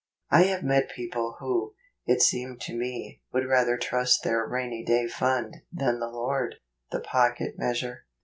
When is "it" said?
2.07-2.23